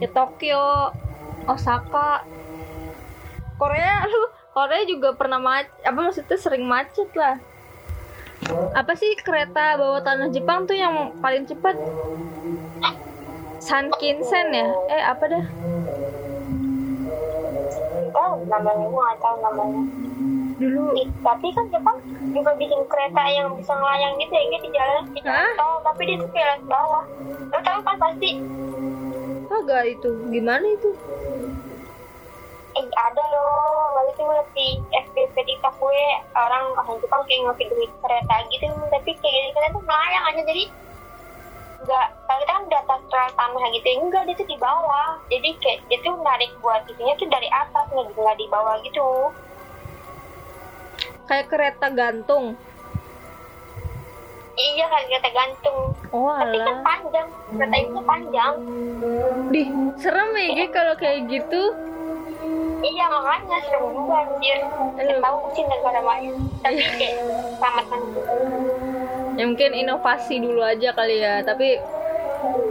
Ya 0.00 0.08
Tokyo 0.12 0.92
Osaka. 1.48 2.24
Korea 3.56 4.04
lu 4.12 4.22
Korea 4.56 4.88
juga 4.88 5.12
pernah 5.12 5.36
macet 5.36 5.68
apa 5.84 6.00
maksudnya 6.00 6.38
sering 6.40 6.64
macet 6.64 7.12
lah. 7.12 7.36
Apa 8.72 8.96
sih 8.96 9.12
kereta 9.20 9.76
bawah 9.76 10.00
tanah 10.00 10.32
Jepang 10.32 10.64
tuh 10.64 10.72
yang 10.72 11.12
paling 11.20 11.44
cepat? 11.44 11.76
Sankinsen 13.60 14.56
ya? 14.56 14.72
Eh 14.88 15.02
apa 15.04 15.24
dah? 15.28 15.44
Oh 18.16 18.40
namanya 18.48 18.88
nggak 18.88 19.20
tahu 19.20 19.36
namanya. 19.44 19.82
Dulu. 20.56 21.04
Tapi 21.20 21.46
kan 21.52 21.68
Jepang 21.68 22.00
juga 22.32 22.56
bikin 22.56 22.80
kereta 22.88 23.22
yang 23.28 23.52
bisa 23.60 23.76
ngelayang 23.76 24.16
gitu 24.16 24.32
ya 24.32 24.44
kayak 24.48 24.62
di 24.64 24.70
jalan 24.72 25.02
di 25.12 25.20
jalan 25.20 25.52
tol 25.60 25.76
tapi 25.84 26.02
dia 26.08 26.16
tuh 26.16 26.28
lewat 26.32 26.60
bawah. 26.64 27.04
Lo 27.52 27.58
tahu 27.60 27.80
kan 27.84 27.96
pasti? 28.00 28.40
Agak 29.52 29.84
itu. 30.00 30.10
Gimana 30.32 30.64
itu 30.64 30.96
eh 32.76 32.86
ada 32.92 33.22
loh. 33.32 33.96
Lalu 33.96 34.10
tuh 34.16 34.24
ngeliat 34.28 34.48
di 34.52 34.68
FBP 34.92 35.36
TikTok 35.48 35.74
gue 35.80 36.02
orang 36.36 36.64
orang 36.76 36.96
Jepang 37.00 37.22
kayak 37.24 37.40
ngevideoin 37.48 37.92
kereta 38.04 38.36
gitu. 38.52 38.66
Tapi 38.92 39.10
kayak 39.20 39.56
kereta 39.56 39.72
tuh 39.72 39.84
melayang 39.84 40.24
aja. 40.28 40.42
Jadi 40.44 40.64
enggak 41.76 42.06
kalau 42.26 42.40
kita 42.42 42.52
kan 42.52 42.64
di 42.66 42.76
atas 42.76 43.00
rel 43.12 43.30
tanah 43.36 43.64
gitu 43.72 43.88
enggak 44.00 44.22
dia 44.28 44.36
tuh 44.36 44.48
di 44.48 44.56
bawah. 44.60 45.10
Jadi 45.32 45.50
kayak 45.60 45.78
dia 45.88 45.98
tuh 46.04 46.14
narik 46.20 46.50
buat 46.60 46.82
itunya 46.84 47.14
tuh 47.16 47.28
dari 47.32 47.48
atas 47.48 47.84
nggak 47.88 48.06
nggak 48.12 48.36
di 48.36 48.46
bawah 48.52 48.76
gitu. 48.84 49.08
Kayak 51.26 51.46
kereta 51.50 51.86
gantung. 51.90 52.54
Iya 54.56 54.88
kan 54.88 55.02
kereta 55.04 55.30
gantung. 55.36 55.92
Oh 56.16 56.32
tapi 56.32 56.56
kan 56.56 56.76
alah. 56.80 56.84
panjang. 56.84 57.28
Kereta 57.52 57.76
itu 57.76 58.00
panjang. 58.08 58.52
Dih, 59.52 59.68
serem 60.00 60.30
ya 60.32 60.48
Gi, 60.56 60.66
kalau 60.72 60.94
kayak 60.96 61.28
gitu. 61.28 61.62
Iya 62.76 63.04
makanya 63.08 63.58
serem 63.64 63.84
juga 63.94 64.14
anjir 64.24 64.58
Nggak 64.96 65.18
tahu 65.24 65.38
sih 65.56 65.64
negara 65.64 66.00
lain 66.04 66.34
Tapi 66.60 66.80
kayak 67.00 67.14
selamatkan 67.56 68.00
Ya 69.36 69.44
mungkin 69.44 69.76
inovasi 69.76 70.40
dulu 70.40 70.64
aja 70.64 70.96
kali 70.96 71.20
ya, 71.20 71.44
tapi 71.44 71.76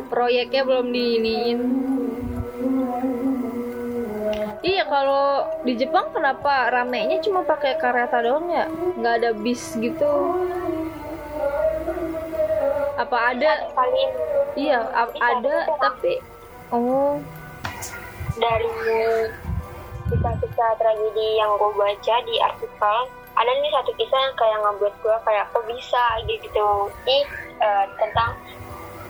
proyeknya 0.09 0.65
belum 0.65 0.89
diiniin. 0.89 1.59
Iya, 4.65 4.89
kalau 4.89 5.45
di 5.61 5.77
Jepang 5.77 6.09
kenapa 6.09 6.73
ramenya 6.73 7.21
cuma 7.21 7.45
pakai 7.45 7.77
kereta 7.77 8.17
doang 8.25 8.49
ya? 8.49 8.65
Nggak 8.97 9.13
ada 9.21 9.29
bis 9.37 9.77
gitu. 9.77 10.09
Apa 12.97 13.37
ada? 13.37 13.69
Iya, 14.57 14.89
ada 15.21 15.69
tapi 15.77 16.17
oh, 16.73 17.21
dari 18.41 18.69
kisah-kisah 20.09 20.71
tragedi 20.77 21.27
yang 21.39 21.55
gue 21.57 21.71
baca 21.73 22.15
di 22.25 22.35
artikel 22.41 22.97
ada 23.35 23.51
nih 23.51 23.71
satu 23.75 23.91
kisah 23.99 24.19
yang 24.19 24.35
kayak 24.39 24.57
ngebuat 24.63 24.93
gue 25.03 25.17
kayak 25.27 25.45
kok 25.51 25.63
bisa? 25.67 26.03
Gitu. 26.23 26.67
Ini 27.03 27.17
eh, 27.59 27.85
tentang 27.99 28.31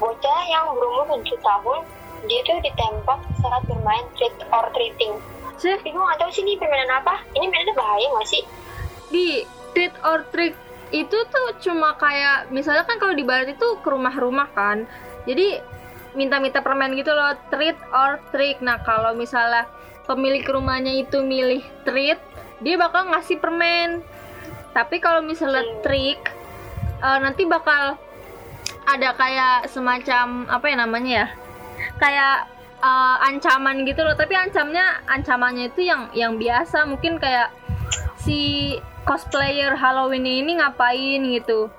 bocah 0.01 0.41
yang 0.49 0.65
berumur 0.75 1.21
7 1.21 1.29
tahun 1.39 1.79
dia 2.25 2.41
tuh 2.41 2.57
ditembak 2.65 3.21
saat 3.37 3.61
bermain 3.69 4.05
trick 4.17 4.33
or 4.49 4.65
treating. 4.73 5.13
Sih 5.61 5.77
gue 5.77 5.93
gak 5.93 6.19
tahu 6.19 6.29
sih 6.33 6.41
ini 6.41 6.57
permainan 6.57 7.05
apa. 7.05 7.21
Ini 7.37 7.45
mainannya 7.47 7.75
bahaya 7.77 8.07
gak 8.17 8.27
sih? 8.27 8.43
Di 9.13 9.27
treat 9.77 9.93
or 10.01 10.25
trick 10.33 10.57
itu 10.89 11.17
tuh 11.29 11.47
cuma 11.61 11.93
kayak 12.01 12.49
misalnya 12.49 12.85
kan 12.85 12.97
kalau 12.97 13.13
di 13.13 13.25
barat 13.25 13.53
itu 13.53 13.77
ke 13.79 13.87
rumah-rumah 13.87 14.49
kan. 14.57 14.89
Jadi 15.29 15.61
minta-minta 16.17 16.63
permen 16.63 16.95
gitu 16.95 17.11
loh 17.11 17.35
treat 17.51 17.75
or 17.91 18.17
trick 18.31 18.57
nah 18.63 18.79
kalau 18.81 19.11
misalnya 19.13 19.67
pemilik 20.05 20.45
rumahnya 20.45 20.93
itu 21.01 21.21
milih 21.21 21.65
treat 21.83 22.21
dia 22.63 22.75
bakal 22.79 23.11
ngasih 23.11 23.37
permen. 23.41 23.99
Tapi 24.71 24.99
kalau 25.03 25.23
misalnya 25.23 25.63
trick 25.83 26.19
eh, 27.03 27.17
nanti 27.19 27.43
bakal 27.43 27.99
ada 28.85 29.09
kayak 29.17 29.67
semacam 29.67 30.47
apa 30.47 30.65
ya 30.69 30.75
namanya 30.79 31.11
ya? 31.11 31.27
Kayak 31.99 32.37
eh, 32.79 33.15
ancaman 33.27 33.83
gitu 33.83 34.01
loh. 34.05 34.15
Tapi 34.15 34.33
ancamnya 34.37 35.03
ancamannya 35.09 35.71
itu 35.71 35.83
yang 35.83 36.07
yang 36.15 36.33
biasa. 36.39 36.87
Mungkin 36.87 37.19
kayak 37.19 37.51
si 38.23 38.73
cosplayer 39.05 39.75
Halloween 39.75 40.25
ini 40.25 40.57
ngapain 40.57 41.21
gitu. 41.29 41.69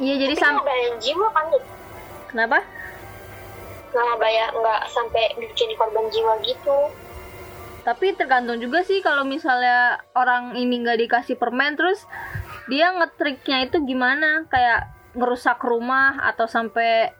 Iya 0.00 0.14
jadi 0.16 0.34
tapi 0.36 0.40
sam 0.40 0.52
nggak 0.56 0.64
bayar 0.68 0.92
jiwa 0.96 1.28
kan 1.32 1.46
kenapa 2.32 2.58
nggak 3.90 4.20
bayar 4.22 4.48
nggak 4.54 4.80
sampai 4.90 5.34
bikin 5.38 5.74
korban 5.74 6.06
jiwa 6.10 6.38
gitu. 6.46 6.78
Tapi 7.80 8.12
tergantung 8.12 8.60
juga 8.60 8.84
sih 8.84 9.00
kalau 9.00 9.24
misalnya 9.24 10.04
orang 10.12 10.54
ini 10.54 10.84
nggak 10.84 11.00
dikasih 11.08 11.36
permen 11.40 11.74
terus 11.74 12.04
dia 12.68 12.92
ngetriknya 12.92 13.66
itu 13.66 13.82
gimana? 13.82 14.46
Kayak 14.52 14.92
ngerusak 15.16 15.58
rumah 15.64 16.22
atau 16.22 16.46
sampai 16.46 17.10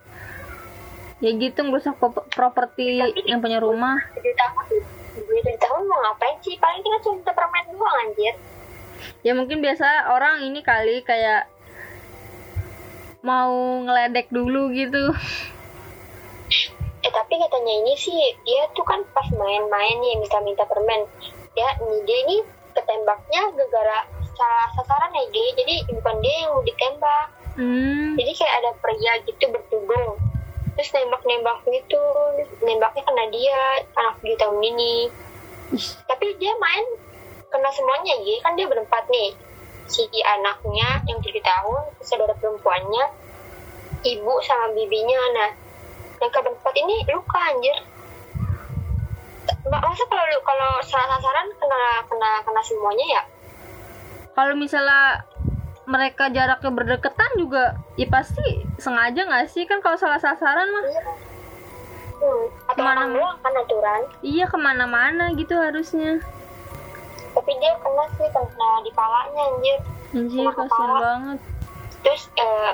ya 1.20 1.30
gitu 1.36 1.66
ngerusak 1.66 1.96
pro- 2.00 2.28
properti 2.32 3.00
yang 3.26 3.40
punya 3.40 3.58
rumah. 3.58 3.98
Tujuh 4.14 4.34
tahun 4.36 4.64
tujuh 5.16 5.56
tahun 5.58 5.82
mau 5.88 5.98
ngapain 6.06 6.36
sih? 6.44 6.56
Paling 6.60 6.80
tinggal 6.84 7.00
cuma 7.02 7.14
minta 7.18 7.32
permen 7.34 7.64
doang 7.72 7.96
anjir. 8.06 8.34
Ya 9.24 9.32
mungkin 9.32 9.64
biasa 9.64 10.12
orang 10.12 10.44
ini 10.44 10.60
kali 10.60 11.00
kayak 11.04 11.48
mau 13.20 13.80
ngeledek 13.84 14.32
dulu 14.32 14.72
gitu 14.72 15.12
eh 17.00 17.12
tapi 17.12 17.40
katanya 17.40 17.72
ini 17.80 17.94
sih 17.96 18.20
dia 18.44 18.68
tuh 18.76 18.84
kan 18.84 19.00
pas 19.16 19.24
main-main 19.32 19.96
nih 20.04 20.20
minta-minta 20.20 20.68
permen. 20.68 21.08
Ya 21.56 21.68
ini 21.80 22.04
dia 22.04 22.18
ini 22.28 22.36
ketembaknya 22.76 23.50
gara-gara 23.56 23.98
salah 24.36 24.68
sasaran 24.76 25.12
ya 25.16 25.24
dia 25.32 25.48
jadi 25.56 25.74
bukan 25.96 26.16
dia 26.20 26.34
yang 26.44 26.50
mau 26.52 26.62
ditembak. 26.64 27.26
Hmm. 27.56 28.16
Jadi 28.20 28.32
kayak 28.36 28.54
ada 28.62 28.70
pria 28.84 29.12
gitu 29.24 29.44
bertudung. 29.48 30.20
Terus 30.76 30.90
nembak-nembak 30.96 31.58
gitu. 31.68 32.04
Nembaknya 32.64 33.02
kena 33.04 33.24
dia 33.32 33.60
anak 33.96 34.14
tujuh 34.20 34.36
tahun 34.36 34.60
ini. 34.60 34.94
Tapi 36.04 36.26
dia 36.36 36.52
main 36.60 36.84
kena 37.50 37.70
semuanya 37.72 38.14
ya 38.22 38.36
kan 38.44 38.54
dia 38.60 38.68
berempat 38.68 39.08
nih. 39.08 39.32
Si 39.90 40.06
anaknya 40.22 41.02
yang 41.08 41.18
tujuh 41.24 41.42
tahun 41.42 41.82
saudara 42.04 42.36
perempuannya 42.36 43.08
ibu 44.04 44.34
sama 44.44 44.72
bibinya. 44.76 45.20
Nah 45.34 45.50
yang 46.20 46.30
keempat 46.30 46.74
ini 46.76 46.96
luka 47.08 47.38
anjir. 47.40 47.76
Ma- 49.66 49.82
masa 49.82 50.04
kalau 50.06 50.24
kalau 50.40 50.70
salah 50.82 51.08
sasaran 51.10 51.48
kena 51.52 51.80
kena 52.06 52.30
kena 52.40 52.60
semuanya 52.62 53.06
ya? 53.10 53.22
Kalau 54.30 54.54
misalnya 54.54 55.24
mereka 55.84 56.30
jaraknya 56.30 56.70
berdekatan 56.70 57.30
juga 57.34 57.64
ya 57.96 58.06
pasti 58.06 58.44
sengaja 58.76 59.26
nggak 59.26 59.48
sih? 59.48 59.64
Kan 59.64 59.80
kalau 59.80 59.96
salah 59.96 60.16
sasaran 60.16 60.68
mah. 60.68 60.84
Hmm. 62.20 62.44
atau 62.68 62.76
Kemana- 62.76 63.40
kan 63.40 63.54
aturan. 63.56 64.00
Iya 64.20 64.44
ke 64.44 64.56
mana-mana 64.56 65.32
gitu 65.32 65.56
harusnya. 65.56 66.20
Tapi 67.32 67.52
dia 67.56 67.72
kena 67.76 68.04
sih 68.12 68.28
kena 68.28 68.70
di 68.84 68.90
palanya 68.92 69.42
anjir. 69.48 69.78
Anjir 70.12 70.38
Kena 70.38 70.52
kasihan 70.52 70.68
kepala. 70.68 70.98
banget. 71.00 71.38
Terus 72.00 72.22
eh, 72.36 72.72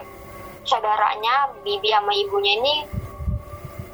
saudaranya 0.62 1.34
bibi 1.62 1.88
sama 1.88 2.10
ibunya 2.12 2.58
ini 2.58 2.74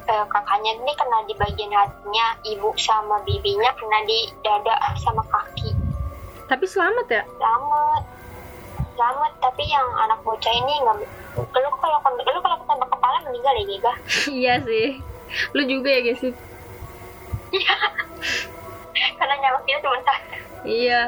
eh, 0.07 0.25
kakaknya 0.27 0.71
ini 0.79 0.93
kena 0.95 1.19
di 1.27 1.33
bagian 1.37 1.71
hatinya 1.71 2.27
ibu 2.43 2.69
sama 2.79 3.21
bibinya 3.23 3.71
kena 3.77 3.99
di 4.07 4.31
dada 4.43 4.75
sama 4.99 5.23
kaki. 5.27 5.71
Tapi 6.47 6.65
selamat 6.67 7.07
ya? 7.09 7.23
Selamat. 7.39 8.03
Selamat 8.93 9.31
tapi 9.41 9.63
yang 9.65 9.87
anak 10.05 10.19
bocah 10.21 10.53
ini 10.53 10.73
nggak 10.85 10.95
lu 11.33 11.69
kalau 11.81 11.97
lu 11.97 12.39
kalau 12.45 12.57
ketembak 12.61 12.89
kepala 12.93 13.17
meninggal 13.25 13.53
ya 13.57 13.63
Giga? 13.65 13.93
Iya 14.41 14.53
sih. 14.61 14.87
Lu 15.57 15.61
juga 15.65 15.89
ya 15.89 16.01
guys 16.05 16.21
karena 19.17 19.35
nyawa 19.39 19.59
kita 19.65 19.79
cuma 19.83 19.97
satu. 20.01 20.35
Iya, 20.63 21.01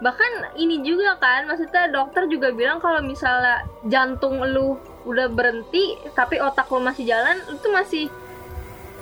bahkan 0.00 0.32
ini 0.56 0.80
juga 0.80 1.20
kan, 1.20 1.44
maksudnya 1.44 1.92
dokter 1.92 2.24
juga 2.32 2.48
bilang 2.50 2.80
kalau 2.80 3.04
misalnya 3.04 3.68
jantung 3.86 4.40
lu 4.40 4.80
udah 5.04 5.26
berhenti 5.28 5.98
tapi 6.14 6.38
otak 6.40 6.70
lu 6.72 6.80
masih 6.80 7.04
jalan, 7.04 7.36
itu 7.50 7.66
masih 7.68 8.04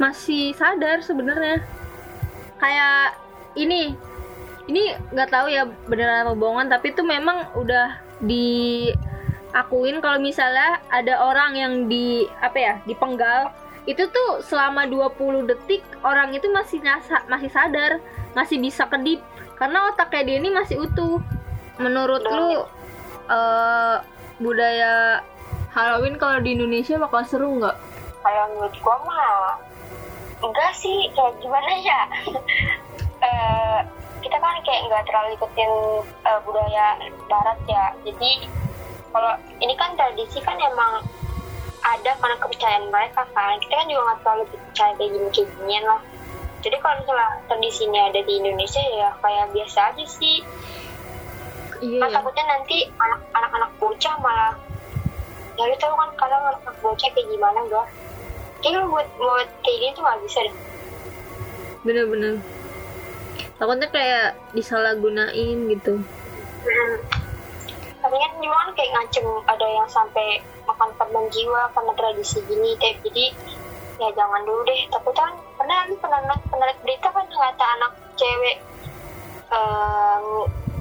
masih 0.01 0.57
sadar 0.57 1.05
sebenarnya. 1.05 1.61
Kayak 2.57 3.21
ini, 3.55 3.93
ini 4.65 4.97
nggak 5.13 5.29
tahu 5.29 5.53
ya 5.53 5.69
beneran 5.85 6.25
apa 6.25 6.33
bohongan, 6.33 6.73
tapi 6.73 6.97
itu 6.97 7.05
memang 7.05 7.53
udah 7.53 8.01
diakuin 8.25 10.01
kalau 10.01 10.17
misalnya 10.17 10.81
ada 10.89 11.21
orang 11.21 11.53
yang 11.57 11.73
di 11.89 12.25
apa 12.41 12.57
ya 12.57 12.75
dipenggal 12.85 13.53
itu 13.89 14.05
tuh 14.13 14.45
selama 14.45 14.85
20 14.85 15.49
detik 15.49 15.81
orang 16.05 16.33
itu 16.33 16.49
masih 16.53 16.85
nyasa, 16.85 17.25
masih 17.29 17.49
sadar, 17.53 18.01
masih 18.37 18.61
bisa 18.61 18.89
kedip 18.89 19.21
karena 19.57 19.93
otaknya 19.93 20.25
dia 20.25 20.37
ini 20.41 20.51
masih 20.53 20.85
utuh. 20.85 21.21
Menurut 21.81 22.21
lu 22.29 22.65
eh, 23.33 23.97
budaya 24.37 25.25
Halloween 25.73 26.21
kalau 26.21 26.45
di 26.45 26.53
Indonesia 26.57 27.01
bakal 27.01 27.25
seru 27.25 27.57
nggak? 27.57 27.91
kalau 28.21 28.45
menurut 28.53 28.75
gua 28.85 28.97
mah 29.09 29.57
enggak 30.41 30.73
sih 30.77 31.09
kayak 31.15 31.37
gimana 31.41 31.73
ya? 31.81 32.01
Eh, 33.21 33.81
kita 34.25 34.41
kan 34.41 34.57
kayak 34.65 34.89
nggak 34.89 35.05
terlalu 35.05 35.37
ikutin 35.37 35.73
eh, 36.25 36.41
budaya 36.41 36.97
barat 37.29 37.59
ya. 37.69 37.93
Jadi 38.01 38.49
kalau 39.13 39.37
ini 39.61 39.77
kan 39.77 39.93
tradisi 39.93 40.41
kan 40.41 40.57
emang 40.57 41.05
ada 41.85 42.17
karena 42.17 42.41
kepercayaan 42.41 42.89
mereka 42.89 43.29
kan. 43.37 43.61
Kita 43.61 43.77
kan 43.77 43.93
juga 43.93 44.03
nggak 44.09 44.19
terlalu 44.25 44.45
percaya 44.57 44.93
kayak 44.97 45.11
gini 45.13 45.29
kayak 45.37 45.49
ginian 45.53 45.85
lah. 45.85 46.01
Jadi 46.65 46.77
kalau 46.81 46.97
misalnya 46.97 47.29
tradisinya 47.45 48.03
ada 48.09 48.21
di 48.25 48.33
Indonesia 48.41 48.83
ya 48.89 49.09
kayak 49.21 49.47
biasa 49.53 49.79
aja 49.93 50.05
sih. 50.09 50.41
Iya. 51.81 52.01
kan 52.01 52.09
ya. 52.09 52.17
takutnya 52.21 52.45
nanti 52.45 52.77
anak- 53.01 53.25
anak-anak 53.37 53.71
bocah 53.81 54.15
malah 54.21 54.53
ya 55.57 55.65
lu 55.69 55.77
tahu 55.77 55.93
kan 55.97 56.09
kadang 56.17 56.43
anak 56.45 56.77
bocah 56.81 57.09
kayak 57.13 57.29
gimana 57.29 57.61
gak 57.69 57.87
kayak 58.61 58.81
lu 58.81 58.93
buat 58.93 59.09
buat 59.17 59.49
kayak 59.65 59.77
gini 59.81 59.93
tuh 59.97 60.03
gak 60.05 60.21
bisa 60.25 60.39
deh 60.45 60.55
Bener-bener. 61.81 62.35
Takutnya 63.57 63.89
kayak 63.89 64.37
disalahgunain 64.53 65.59
gitu. 65.73 65.97
Hmm. 66.61 66.97
tapi 68.01 68.17
kan 68.17 68.33
kan 68.37 68.69
kayak 68.77 68.91
ngancem 68.97 69.25
ada 69.49 69.67
yang 69.69 69.89
sampai 69.89 70.41
makan 70.69 70.89
korban 70.97 71.25
jiwa 71.33 71.69
karena 71.73 71.93
tradisi 71.97 72.41
gini 72.49 72.77
kayak 72.77 73.01
jadi 73.05 73.33
ya 74.01 74.09
jangan 74.17 74.41
dulu 74.49 74.65
deh 74.65 74.81
tapi 74.89 75.11
kan 75.13 75.33
pernah 75.61 75.85
pernah 76.01 76.21
pernah 76.49 76.69
berita 76.81 77.09
kan 77.13 77.25
kata 77.29 77.65
anak 77.77 77.93
cewek 78.17 78.57
eh 79.53 80.19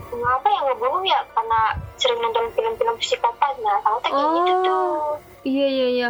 ngapa 0.09 0.47
yang 0.47 0.65
ngebunuh 0.71 1.03
ya 1.03 1.19
karena 1.35 1.61
sering 1.99 2.19
nonton 2.23 2.47
film-film 2.55 2.95
psikopat 2.99 3.55
nah 3.63 3.79
tahu 3.83 3.97
kayak 4.03 4.15
gitu 4.15 4.53
tuh 4.63 4.79
Oh. 4.79 5.15
Iya 5.47 5.67
iya 5.71 5.87
iya. 5.95 6.09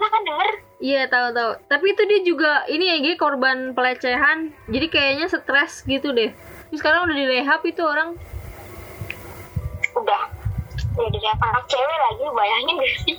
Pernah 0.00 0.16
kan 0.16 0.22
denger 0.24 0.50
Iya 0.80 1.12
tahu 1.12 1.28
tahu. 1.36 1.52
Tapi 1.68 1.92
itu 1.92 2.02
dia 2.08 2.20
juga 2.24 2.64
ini 2.64 2.88
ya 2.88 2.96
Gi, 3.04 3.20
korban 3.20 3.76
pelecehan. 3.76 4.48
Jadi 4.64 4.88
kayaknya 4.88 5.28
stres 5.28 5.84
gitu 5.84 6.08
deh. 6.16 6.32
Terus 6.72 6.80
sekarang 6.80 7.04
udah 7.04 7.16
direhab 7.20 7.60
itu 7.68 7.84
orang. 7.84 8.16
udah 9.92 10.22
udah 10.96 11.08
dari 11.12 11.28
anak 11.28 11.64
cewek 11.68 11.98
lagi 12.00 12.24
bayangin 12.32 12.74
gak 12.80 12.94
sih 13.04 13.16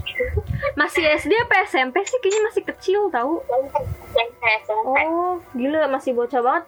Masih 0.73 1.03
SD 1.21 1.37
apa 1.37 1.61
SMP 1.69 2.01
sih? 2.01 2.17
Kayaknya 2.17 2.41
masih 2.49 2.63
kecil 2.65 2.99
tahu. 3.13 3.45
kayak 4.41 4.65
Oh, 4.81 5.37
gila 5.53 5.85
masih 5.85 6.17
bocah 6.17 6.41
banget. 6.41 6.65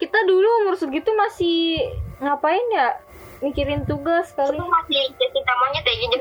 Kita 0.00 0.16
dulu 0.24 0.48
umur 0.64 0.80
segitu 0.80 1.12
masih 1.12 1.92
ngapain 2.24 2.64
ya? 2.72 2.96
Mikirin 3.44 3.84
tugas 3.84 4.32
kali. 4.32 4.56
itu 4.56 4.64
masih 4.64 4.96
jadi 5.12 5.26
cinta 5.28 5.52
monyet 5.60 5.84
ya 5.84 5.94
gitu 6.00 6.16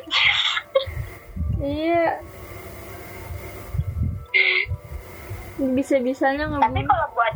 Iya. 1.64 2.08
Bisa-bisanya 5.62 6.50
tapi 6.50 6.82
ngebunuh. 6.82 6.90
kalau 6.90 7.08
buat 7.14 7.36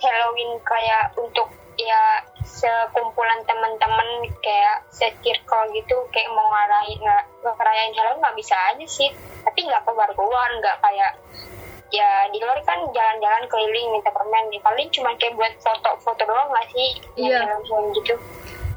Halloween 0.00 0.52
kayak 0.64 1.12
untuk 1.16 1.48
ya 1.74 2.22
sekumpulan 2.44 3.40
teman-teman 3.44 4.08
kayak 4.38 4.86
se-circle 4.88 5.64
gitu 5.74 5.96
kayak 6.14 6.30
mau 6.30 6.46
ngarain 6.46 6.98
nggak 6.98 7.24
ngerayain 7.42 7.92
Halloween 7.92 8.20
nggak 8.22 8.36
bisa 8.38 8.56
aja 8.72 8.86
sih 8.86 9.10
tapi 9.42 9.66
nggak 9.66 9.82
keluar 9.82 10.06
keluar 10.14 10.48
nggak 10.60 10.76
kayak 10.78 11.12
ya 11.90 12.26
di 12.30 12.38
luar 12.38 12.58
kan 12.62 12.78
jalan-jalan 12.90 13.44
keliling 13.46 13.86
minta 13.90 14.10
permen 14.10 14.50
nih 14.50 14.62
paling 14.62 14.88
cuma 14.90 15.14
kayak 15.18 15.34
buat 15.34 15.52
foto-foto 15.62 16.22
doang 16.24 16.48
nggak 16.50 16.66
sih 16.70 16.90
Iya. 17.18 17.42
yang 17.42 17.60
Halloween 17.64 17.92
gitu 17.98 18.14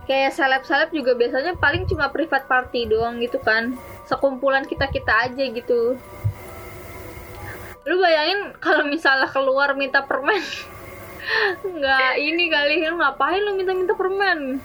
Kayak 0.08 0.40
seleb-seleb 0.40 0.90
juga 0.96 1.20
biasanya 1.20 1.60
paling 1.60 1.84
cuma 1.84 2.08
private 2.08 2.48
party 2.48 2.88
doang 2.88 3.20
gitu 3.20 3.44
kan. 3.44 3.76
Sekumpulan 4.08 4.64
kita-kita 4.64 5.28
aja 5.28 5.44
gitu. 5.52 6.00
Lu 7.88 7.96
bayangin 7.98 8.52
kalau 8.60 8.84
misalnya 8.84 9.28
keluar 9.28 9.72
minta 9.74 10.04
permen. 10.04 10.44
Nggak 11.62 12.12
ini 12.18 12.44
kali 12.48 12.84
lu 12.84 12.96
ngapain 12.96 13.42
lu 13.42 13.56
minta-minta 13.56 13.94
permen? 13.94 14.60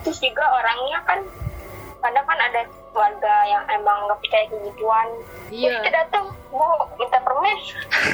terus 0.00 0.20
juga 0.20 0.44
orangnya 0.52 1.00
kan 1.02 1.16
kadang 1.98 2.26
kan 2.26 2.36
ada 2.38 2.60
warga 2.92 3.34
yang 3.48 3.64
emang 3.72 4.04
nggak 4.04 4.20
percaya 4.20 4.44
gituan 4.52 5.08
terus 5.48 5.64
Iya. 5.64 5.80
kita 5.80 5.90
datang 5.98 6.24
bu 6.50 6.60
minta 6.94 7.24
permen 7.24 7.56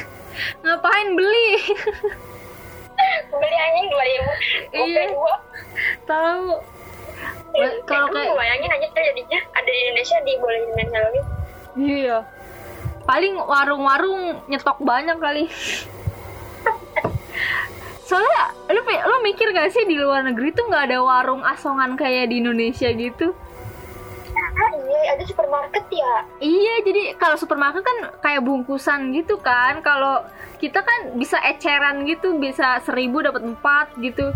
Ngapain 0.63 1.07
beli? 1.11 1.51
beli 3.35 3.57
anjing 3.59 3.87
dua 3.91 4.03
ribu 4.07 4.31
Iya. 4.71 5.03
Tahu. 6.07 6.47
Ba- 7.51 7.79
Kalau 7.83 8.07
kayak 8.07 8.39
bayangin 8.39 8.71
aja 8.71 8.87
tuh 8.87 9.03
jadinya 9.03 9.39
ada 9.51 9.67
di 9.67 9.79
Indonesia 9.83 10.17
dibolehin 10.23 10.69
main 10.71 10.89
Halloween 10.89 11.25
iya. 11.75 12.17
Paling 13.05 13.33
warung-warung 13.37 14.45
nyetok 14.47 14.77
banyak 14.81 15.17
kali. 15.17 15.45
Soalnya 18.07 18.41
lu 18.71 18.81
lu 18.83 19.17
mikir 19.23 19.55
gak 19.55 19.71
sih 19.71 19.87
di 19.87 19.95
luar 19.95 20.27
negeri 20.27 20.51
tuh 20.51 20.67
nggak 20.67 20.91
ada 20.91 20.99
warung 20.99 21.41
asongan 21.47 21.95
kayak 21.95 22.27
di 22.27 22.43
Indonesia 22.43 22.91
gitu? 22.91 23.31
ah 24.51 24.71
iya 24.75 25.15
ada 25.15 25.23
supermarket 25.23 25.85
ya 25.87 26.13
Iya, 26.43 26.73
jadi 26.83 27.01
kalau 27.15 27.39
supermarket 27.39 27.83
kan 27.87 27.97
kayak 28.19 28.43
bungkusan 28.43 29.15
gitu 29.15 29.39
kan. 29.39 29.79
Kalau 29.79 30.27
kita 30.59 30.83
kan 30.83 31.15
bisa 31.15 31.39
eceran 31.41 32.03
gitu, 32.03 32.35
bisa 32.37 32.83
seribu 32.83 33.23
dapat 33.23 33.47
empat 33.47 33.95
gitu. 34.03 34.29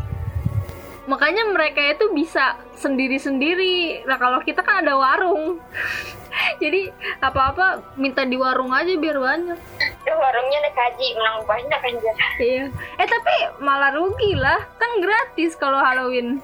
Makanya 1.05 1.45
mereka 1.53 1.81
itu 1.85 2.09
bisa 2.11 2.57
sendiri-sendiri. 2.73 4.05
Nah 4.09 4.17
kalau 4.17 4.41
kita 4.41 4.65
kan 4.65 4.81
ada 4.81 4.97
warung. 4.97 5.61
jadi 6.63 6.91
apa-apa 7.21 7.95
minta 7.95 8.25
di 8.25 8.35
warung 8.35 8.73
aja 8.73 8.91
biar 8.97 9.17
banyak. 9.17 9.59
Duh, 10.05 10.17
warungnya 10.17 10.59
naik 10.61 10.77
haji 10.77 11.07
menang 11.15 11.37
banyak 11.47 11.81
aja 11.81 12.11
Iya. 12.37 12.65
Eh 12.99 13.07
tapi 13.07 13.35
malah 13.57 13.93
rugi 13.93 14.35
lah, 14.35 14.59
kan 14.75 14.91
gratis 14.99 15.55
kalau 15.55 15.79
Halloween. 15.79 16.41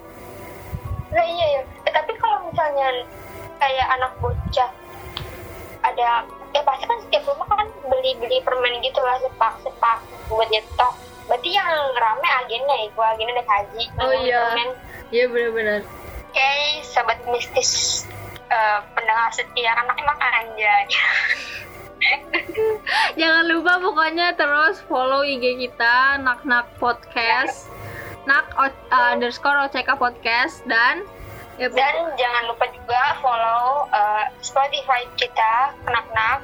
nah 1.11 1.27
iya 1.27 1.59
ya 1.59 1.61
eh, 1.83 1.91
tapi 1.91 2.15
kalau 2.15 2.39
misalnya 2.47 3.03
kayak 3.59 3.83
anak 3.99 4.15
bocah 4.23 4.71
ada 5.83 6.23
ya 6.55 6.61
pasti 6.63 6.87
kan 6.87 7.03
setiap 7.03 7.27
rumah 7.27 7.51
kan 7.51 7.67
beli-beli 7.83 8.39
permen 8.47 8.79
gitu 8.79 9.03
lah 9.03 9.19
sepak-sepak 9.19 9.99
buat 10.31 10.47
nyetok 10.47 10.95
berarti 11.31 11.49
yang 11.49 11.71
rame 11.95 12.27
agennya 12.43 12.75
ya 12.75 12.87
gua 12.91 13.15
agennya 13.15 13.33
naik 13.33 13.47
haji 13.47 13.83
Oh, 13.95 14.11
iya. 14.11 14.43
Iya 15.07 15.25
benar-benar. 15.27 15.81
Oke, 16.27 16.51
sobat 16.83 17.19
mistis 17.25 18.03
eh, 18.47 18.79
pendengar 18.91 19.31
setia 19.31 19.71
anak 19.73 19.95
emang 19.95 20.19
anjay. 20.19 20.83
Jangan 23.15 23.45
lupa 23.47 23.77
pokoknya 23.77 24.33
terus 24.33 24.81
follow 24.85 25.21
IG 25.21 25.61
kita 25.61 26.17
Nak 26.17 26.43
Nak 26.43 26.67
Podcast, 26.75 27.69
Nak 28.25 28.51
o- 28.57 28.83
uh, 28.89 29.07
underscore 29.13 29.69
OCK 29.69 29.95
Podcast 29.95 30.65
dan 30.65 31.05
ya 31.55 31.69
Dan 31.69 31.95
jangan 32.15 32.43
lupa 32.49 32.65
juga 32.69 33.01
follow 33.19 33.85
eh, 33.87 34.25
Spotify 34.39 35.05
kita, 35.13 35.77
kenak-nak. 35.83 36.41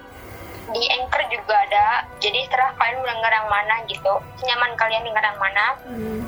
Di 0.71 0.83
Anchor 0.99 1.21
juga 1.31 1.55
ada. 1.67 1.87
Jadi 2.19 2.47
terserah 2.47 2.73
kalian 2.75 2.99
mau 2.99 3.07
denger 3.07 3.31
yang 3.31 3.47
mana 3.47 3.75
gitu. 3.87 4.13
Senyaman 4.41 4.71
kalian 4.75 5.03
denger 5.05 5.23
yang 5.23 5.39
mana. 5.39 5.65
Hmm. 5.87 6.19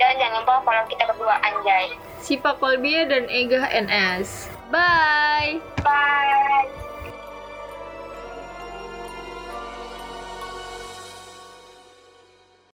Dan 0.00 0.16
jangan 0.16 0.40
lupa 0.40 0.54
follow 0.64 0.84
kita 0.88 1.04
berdua 1.12 1.36
anjay. 1.44 1.92
Sipa 2.20 2.56
Kolbia 2.56 3.04
dan 3.04 3.28
Ega 3.28 3.68
NS. 3.68 4.48
Bye. 4.72 5.60
Bye. 5.82 6.89